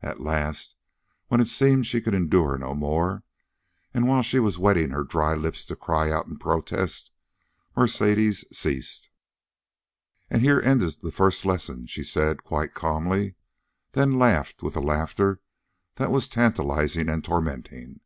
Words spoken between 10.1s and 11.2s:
"And here endeth the